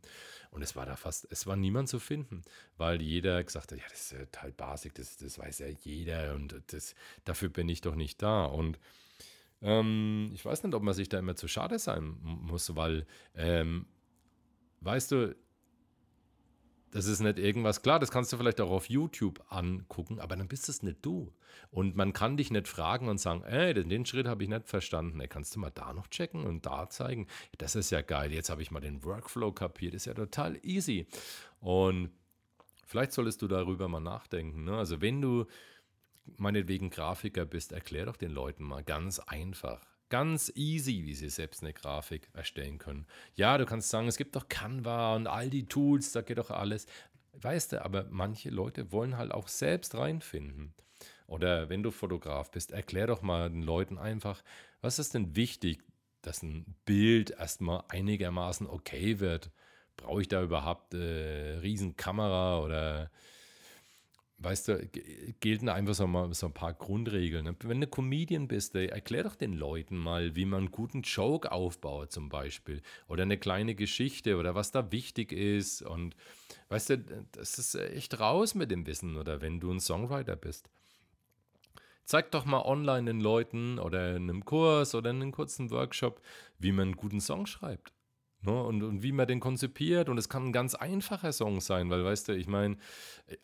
Und 0.51 0.61
es 0.61 0.75
war 0.75 0.85
da 0.85 0.97
fast, 0.97 1.27
es 1.31 1.47
war 1.47 1.55
niemand 1.55 1.87
zu 1.87 1.97
finden, 1.99 2.41
weil 2.77 3.01
jeder 3.01 3.41
gesagt 3.43 3.71
hat, 3.71 3.79
ja, 3.79 3.85
das 3.89 4.11
ist 4.11 4.31
total 4.31 4.51
basic, 4.51 4.93
das, 4.95 5.15
das 5.15 5.39
weiß 5.39 5.59
ja 5.59 5.67
jeder 5.67 6.35
und 6.35 6.61
das, 6.67 6.93
dafür 7.23 7.49
bin 7.49 7.69
ich 7.69 7.79
doch 7.79 7.95
nicht 7.95 8.21
da. 8.21 8.45
Und 8.45 8.77
ähm, 9.61 10.29
ich 10.33 10.43
weiß 10.43 10.63
nicht, 10.63 10.75
ob 10.75 10.83
man 10.83 10.93
sich 10.93 11.07
da 11.07 11.19
immer 11.19 11.37
zu 11.37 11.47
schade 11.47 11.79
sein 11.79 12.17
muss, 12.21 12.75
weil, 12.75 13.07
ähm, 13.33 13.85
weißt 14.81 15.11
du, 15.13 15.35
das 16.91 17.05
ist 17.05 17.21
nicht 17.21 17.39
irgendwas, 17.39 17.81
klar, 17.81 17.99
das 17.99 18.11
kannst 18.11 18.31
du 18.33 18.37
vielleicht 18.37 18.59
auch 18.61 18.69
auf 18.69 18.89
YouTube 18.89 19.43
angucken, 19.49 20.19
aber 20.19 20.35
dann 20.35 20.47
bist 20.47 20.69
es 20.69 20.83
nicht 20.83 20.97
du. 21.01 21.33
Und 21.69 21.95
man 21.95 22.11
kann 22.11 22.35
dich 22.35 22.51
nicht 22.51 22.67
fragen 22.67 23.07
und 23.07 23.17
sagen, 23.17 23.43
ey, 23.43 23.73
den 23.73 24.05
Schritt 24.05 24.27
habe 24.27 24.43
ich 24.43 24.49
nicht 24.49 24.67
verstanden. 24.67 25.21
Ey, 25.21 25.27
kannst 25.27 25.55
du 25.55 25.59
mal 25.59 25.69
da 25.69 25.93
noch 25.93 26.07
checken 26.07 26.45
und 26.45 26.65
da 26.65 26.89
zeigen? 26.89 27.27
Das 27.57 27.75
ist 27.75 27.91
ja 27.91 28.01
geil. 28.01 28.33
Jetzt 28.33 28.49
habe 28.49 28.61
ich 28.61 28.71
mal 28.71 28.81
den 28.81 29.03
Workflow 29.05 29.53
kapiert. 29.53 29.93
Ist 29.93 30.05
ja 30.05 30.13
total 30.13 30.59
easy. 30.63 31.07
Und 31.61 32.11
vielleicht 32.85 33.13
solltest 33.13 33.41
du 33.41 33.47
darüber 33.47 33.87
mal 33.87 34.01
nachdenken. 34.01 34.65
Ne? 34.65 34.77
Also 34.77 35.01
wenn 35.01 35.21
du 35.21 35.45
meinetwegen 36.37 36.89
Grafiker 36.89 37.45
bist, 37.45 37.71
erklär 37.71 38.05
doch 38.05 38.17
den 38.17 38.31
Leuten 38.31 38.63
mal 38.63 38.83
ganz 38.83 39.19
einfach 39.19 39.81
ganz 40.11 40.51
easy, 40.55 41.05
wie 41.05 41.15
sie 41.15 41.29
selbst 41.29 41.63
eine 41.63 41.73
Grafik 41.73 42.29
erstellen 42.33 42.77
können. 42.77 43.07
Ja, 43.33 43.57
du 43.57 43.65
kannst 43.65 43.89
sagen, 43.89 44.09
es 44.09 44.17
gibt 44.17 44.35
doch 44.35 44.49
Canva 44.49 45.15
und 45.15 45.25
all 45.25 45.49
die 45.49 45.67
Tools, 45.67 46.11
da 46.11 46.21
geht 46.21 46.37
doch 46.37 46.51
alles. 46.51 46.85
Weißt 47.33 47.71
du, 47.71 47.83
aber 47.83 48.05
manche 48.09 48.49
Leute 48.49 48.91
wollen 48.91 49.17
halt 49.17 49.31
auch 49.31 49.47
selbst 49.47 49.95
reinfinden. 49.95 50.73
Oder 51.27 51.69
wenn 51.69 51.81
du 51.81 51.91
Fotograf 51.91 52.51
bist, 52.51 52.73
erklär 52.73 53.07
doch 53.07 53.21
mal 53.21 53.49
den 53.49 53.63
Leuten 53.63 53.97
einfach, 53.97 54.43
was 54.81 54.99
ist 54.99 55.13
denn 55.13 55.33
wichtig, 55.37 55.81
dass 56.21 56.43
ein 56.43 56.75
Bild 56.83 57.31
erstmal 57.31 57.85
einigermaßen 57.87 58.67
okay 58.67 59.21
wird. 59.21 59.49
Brauche 59.95 60.21
ich 60.21 60.27
da 60.27 60.43
überhaupt 60.43 60.93
eine 60.93 61.03
äh, 61.03 61.57
Riesenkamera 61.59 62.59
oder 62.59 63.11
weißt 64.43 64.67
du, 64.67 64.89
gelten 65.39 65.69
einfach 65.69 65.93
so, 65.93 66.07
mal, 66.07 66.33
so 66.33 66.47
ein 66.47 66.53
paar 66.53 66.73
Grundregeln. 66.73 67.55
Wenn 67.63 67.81
du 67.81 67.87
Comedian 67.87 68.47
bist, 68.47 68.75
erklär 68.75 69.23
doch 69.23 69.35
den 69.35 69.53
Leuten 69.53 69.97
mal, 69.97 70.35
wie 70.35 70.45
man 70.45 70.59
einen 70.59 70.71
guten 70.71 71.01
Joke 71.03 71.51
aufbaut 71.51 72.11
zum 72.11 72.29
Beispiel. 72.29 72.81
Oder 73.07 73.23
eine 73.23 73.37
kleine 73.37 73.75
Geschichte 73.75 74.37
oder 74.37 74.55
was 74.55 74.71
da 74.71 74.91
wichtig 74.91 75.31
ist. 75.31 75.81
Und 75.83 76.15
weißt 76.69 76.89
du, 76.91 76.97
das 77.31 77.59
ist 77.59 77.75
echt 77.75 78.19
raus 78.19 78.55
mit 78.55 78.71
dem 78.71 78.87
Wissen. 78.87 79.15
Oder 79.15 79.41
wenn 79.41 79.59
du 79.59 79.71
ein 79.71 79.79
Songwriter 79.79 80.35
bist. 80.35 80.69
Zeig 82.05 82.31
doch 82.31 82.45
mal 82.45 82.63
online 82.63 83.05
den 83.05 83.21
Leuten 83.21 83.79
oder 83.79 84.15
in 84.15 84.29
einem 84.29 84.43
Kurs 84.43 84.95
oder 84.95 85.11
in 85.11 85.21
einem 85.21 85.31
kurzen 85.31 85.69
Workshop, 85.69 86.21
wie 86.57 86.71
man 86.71 86.89
einen 86.89 86.97
guten 86.97 87.21
Song 87.21 87.45
schreibt. 87.45 87.93
Ne? 88.41 88.63
Und, 88.63 88.83
und 88.83 89.03
wie 89.03 89.11
man 89.11 89.27
den 89.27 89.39
konzipiert. 89.39 90.09
Und 90.09 90.17
es 90.17 90.29
kann 90.29 90.47
ein 90.47 90.53
ganz 90.53 90.75
einfacher 90.75 91.31
Song 91.31 91.61
sein, 91.61 91.89
weil, 91.89 92.03
weißt 92.03 92.29
du, 92.29 92.33
ich 92.33 92.47
meine, 92.47 92.77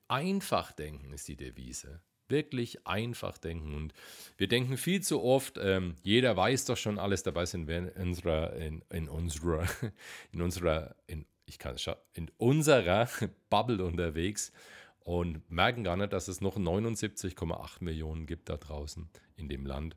einfach 0.08 0.72
denken 0.72 1.13
ist 1.13 1.27
die 1.27 1.36
Devise. 1.36 2.01
Wirklich 2.30 2.86
einfach 2.86 3.38
denken. 3.38 3.74
Und 3.74 3.94
wir 4.38 4.48
denken 4.48 4.77
viel 4.77 5.01
zu 5.01 5.24
oft, 5.24 5.58
ähm, 5.62 5.96
jeder 6.04 6.36
weiß 6.36 6.66
doch 6.66 6.77
schon 6.77 7.00
alles, 7.00 7.24
dabei 7.24 7.46
sind 7.46 7.68
wir 7.68 7.77
in 7.77 7.89
unserer, 8.10 8.54
in, 8.54 8.84
in 8.89 9.08
unserer, 9.08 9.66
in 10.34 10.42
unserer, 10.42 10.96
in, 11.06 11.25
ich 11.46 11.58
kann 11.58 11.75
es 11.75 11.89
in 12.13 12.30
unserer 12.38 13.08
Bubble 13.50 13.84
unterwegs 13.84 14.51
und 15.00 15.50
merken 15.50 15.86
gar 15.86 15.96
nicht, 15.96 16.12
dass 16.12 16.27
es 16.27 16.42
noch 16.42 16.58
79,8 16.58 17.82
Millionen 17.82 18.25
gibt 18.25 18.50
da 18.50 18.58
draußen 18.58 19.10
in 19.38 19.48
dem 19.48 19.66
Land 19.66 19.96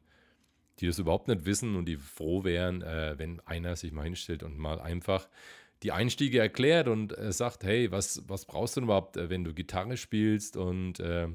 die 0.81 0.87
das 0.87 0.99
überhaupt 0.99 1.29
nicht 1.29 1.45
wissen 1.45 1.77
und 1.77 1.87
die 1.87 1.97
froh 1.97 2.45
wären, 2.45 2.83
äh, 2.83 3.15
wenn 3.19 3.41
einer 3.41 3.77
sich 3.77 3.93
mal 3.93 4.05
hinstellt 4.05 4.43
und 4.43 4.59
mal 4.59 4.81
einfach 4.81 5.29
die 5.83 5.93
Einstiege 5.93 6.39
erklärt 6.39 6.89
und 6.89 7.17
äh, 7.17 7.33
sagt, 7.33 7.65
hey, 7.65 7.91
was, 7.91 8.23
was 8.29 8.45
brauchst 8.45 8.77
du 8.77 8.81
denn 8.81 8.87
überhaupt, 8.87 9.17
äh, 9.17 9.31
wenn 9.31 9.45
du 9.45 9.55
Gitarre 9.55 9.97
spielst 9.97 10.57
und 10.57 11.01
äh, 11.01 11.29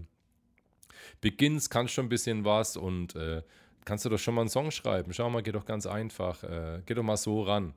beginnst, 1.22 1.70
kannst 1.70 1.94
schon 1.94 2.06
ein 2.06 2.10
bisschen 2.10 2.46
was 2.46 2.78
und 2.78 3.16
äh, 3.16 3.42
kannst 3.86 4.06
du 4.06 4.10
doch 4.10 4.20
schon 4.20 4.36
mal 4.36 4.42
einen 4.42 4.50
Song 4.50 4.72
schreiben. 4.72 5.13
Schau 5.13 5.30
mal, 5.30 5.44
geht 5.44 5.56
doch 5.56 5.65
ganz 5.65 5.86
einfach, 5.86 6.44
äh, 6.44 6.82
geh 6.86 6.94
doch 6.94 7.04
mal 7.04 7.18
so 7.18 7.44
ran 7.44 7.74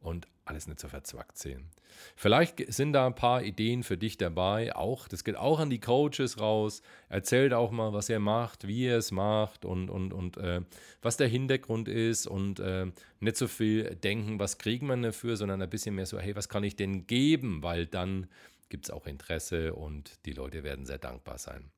und 0.00 0.26
alles 0.44 0.66
nicht 0.66 0.80
so 0.80 0.88
verzwackt 0.88 1.38
sehen. 1.38 1.70
Vielleicht 2.16 2.72
sind 2.72 2.94
da 2.94 3.06
ein 3.06 3.14
paar 3.14 3.42
Ideen 3.42 3.82
für 3.82 3.96
dich 3.96 4.16
dabei. 4.16 4.74
Auch, 4.74 5.08
das 5.08 5.24
geht 5.24 5.36
auch 5.36 5.60
an 5.60 5.70
die 5.70 5.80
Coaches 5.80 6.40
raus. 6.40 6.82
Erzählt 7.08 7.52
auch 7.52 7.70
mal, 7.70 7.92
was 7.92 8.08
ihr 8.08 8.18
macht, 8.18 8.66
wie 8.66 8.84
ihr 8.84 8.96
es 8.96 9.12
macht 9.12 9.64
und, 9.64 9.88
und, 9.88 10.12
und 10.12 10.36
äh, 10.38 10.62
was 11.00 11.16
der 11.16 11.28
Hintergrund 11.28 11.88
ist 11.88 12.26
und 12.26 12.60
äh, 12.60 12.86
nicht 13.20 13.36
so 13.36 13.46
viel 13.46 13.94
denken, 13.94 14.40
was 14.40 14.58
kriegt 14.58 14.82
man 14.82 15.02
dafür, 15.02 15.36
sondern 15.36 15.62
ein 15.62 15.70
bisschen 15.70 15.94
mehr 15.94 16.06
so, 16.06 16.18
hey, 16.18 16.34
was 16.34 16.48
kann 16.48 16.64
ich 16.64 16.76
denn 16.76 17.06
geben? 17.06 17.62
Weil 17.62 17.86
dann 17.86 18.26
gibt 18.68 18.86
es 18.86 18.90
auch 18.90 19.06
Interesse 19.06 19.74
und 19.74 20.24
die 20.26 20.32
Leute 20.32 20.64
werden 20.64 20.86
sehr 20.86 20.98
dankbar 20.98 21.38
sein. 21.38 21.70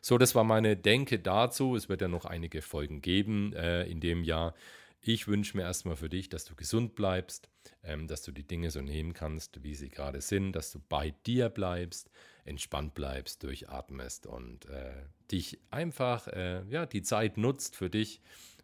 So, 0.00 0.16
das 0.16 0.34
war 0.34 0.44
meine 0.44 0.76
Denke 0.76 1.18
dazu. 1.18 1.76
Es 1.76 1.88
wird 1.88 2.00
ja 2.00 2.08
noch 2.08 2.24
einige 2.24 2.62
Folgen 2.62 3.02
geben 3.02 3.52
äh, 3.52 3.84
in 3.84 4.00
dem 4.00 4.24
Jahr. 4.24 4.54
Ich 5.02 5.28
wünsche 5.28 5.56
mir 5.56 5.62
erstmal 5.62 5.96
für 5.96 6.08
dich, 6.08 6.28
dass 6.28 6.44
du 6.44 6.54
gesund 6.54 6.94
bleibst, 6.94 7.48
ähm, 7.82 8.06
dass 8.06 8.22
du 8.22 8.32
die 8.32 8.46
Dinge 8.46 8.70
so 8.70 8.80
nehmen 8.80 9.14
kannst, 9.14 9.62
wie 9.62 9.74
sie 9.74 9.88
gerade 9.88 10.20
sind, 10.20 10.52
dass 10.52 10.72
du 10.72 10.78
bei 10.88 11.14
dir 11.26 11.48
bleibst, 11.48 12.10
entspannt 12.44 12.94
bleibst, 12.94 13.42
durchatmest 13.42 14.26
und 14.26 14.66
äh, 14.66 14.92
dich 15.30 15.58
einfach, 15.70 16.28
äh, 16.28 16.64
ja, 16.68 16.86
die 16.86 17.02
Zeit 17.02 17.38
nutzt 17.38 17.76
für 17.76 17.88
dich. 17.88 18.20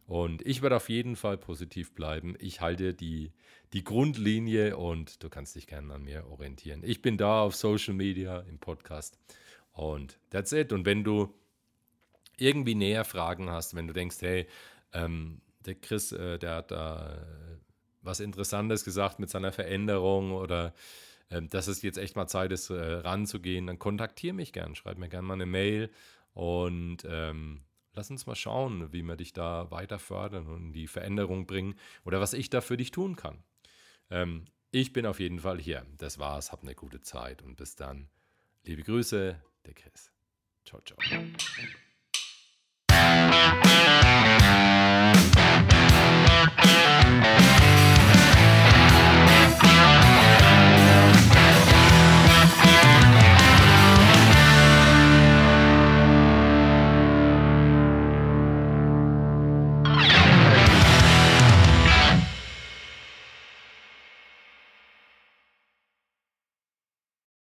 Und 0.06 0.46
ich 0.46 0.62
werde 0.62 0.76
auf 0.76 0.88
jeden 0.88 1.16
Fall 1.16 1.36
positiv 1.36 1.94
bleiben. 1.94 2.36
Ich 2.38 2.60
halte 2.60 2.94
die, 2.94 3.32
die 3.72 3.82
Grundlinie 3.82 4.76
und 4.76 5.22
du 5.22 5.28
kannst 5.28 5.56
dich 5.56 5.66
gerne 5.66 5.92
an 5.94 6.04
mir 6.04 6.26
orientieren. 6.28 6.82
Ich 6.84 7.02
bin 7.02 7.16
da 7.16 7.42
auf 7.42 7.56
Social 7.56 7.94
Media, 7.94 8.40
im 8.40 8.58
Podcast 8.58 9.18
und 9.76 10.18
that's 10.30 10.52
it. 10.52 10.72
Und 10.72 10.86
wenn 10.86 11.04
du 11.04 11.32
irgendwie 12.38 12.74
näher 12.74 13.04
Fragen 13.04 13.50
hast, 13.50 13.74
wenn 13.74 13.86
du 13.86 13.92
denkst, 13.92 14.16
hey, 14.20 14.46
ähm, 14.92 15.40
der 15.64 15.74
Chris, 15.76 16.12
äh, 16.12 16.38
der 16.38 16.56
hat 16.56 16.70
da 16.70 17.14
äh, 17.14 17.56
was 18.02 18.20
Interessantes 18.20 18.84
gesagt 18.84 19.18
mit 19.18 19.30
seiner 19.30 19.52
Veränderung 19.52 20.32
oder 20.32 20.74
äh, 21.28 21.42
dass 21.42 21.66
es 21.66 21.82
jetzt 21.82 21.98
echt 21.98 22.16
mal 22.16 22.26
Zeit 22.26 22.52
ist, 22.52 22.70
äh, 22.70 22.74
ranzugehen, 22.74 23.66
dann 23.66 23.78
kontaktiere 23.78 24.34
mich 24.34 24.52
gern, 24.52 24.74
schreib 24.74 24.98
mir 24.98 25.08
gerne 25.08 25.26
mal 25.26 25.34
eine 25.34 25.46
Mail 25.46 25.90
und 26.34 26.98
ähm, 27.08 27.62
lass 27.94 28.10
uns 28.10 28.26
mal 28.26 28.34
schauen, 28.34 28.92
wie 28.92 29.02
wir 29.02 29.16
dich 29.16 29.32
da 29.32 29.70
weiter 29.70 29.98
fördern 29.98 30.46
und 30.46 30.72
die 30.72 30.86
Veränderung 30.86 31.46
bringen 31.46 31.74
oder 32.04 32.20
was 32.20 32.32
ich 32.32 32.50
da 32.50 32.60
für 32.60 32.76
dich 32.76 32.90
tun 32.90 33.16
kann. 33.16 33.42
Ähm, 34.10 34.44
ich 34.70 34.92
bin 34.92 35.06
auf 35.06 35.20
jeden 35.20 35.40
Fall 35.40 35.58
hier. 35.58 35.86
Das 35.96 36.18
war's. 36.18 36.52
Hab 36.52 36.62
eine 36.62 36.74
gute 36.74 37.00
Zeit 37.00 37.42
und 37.42 37.56
bis 37.56 37.76
dann. 37.76 38.08
Liebe 38.64 38.82
Grüße, 38.82 39.40
der 39.66 39.74
Chris. 39.74 40.10
Ciao, 40.64 40.80
ciao. 40.80 40.96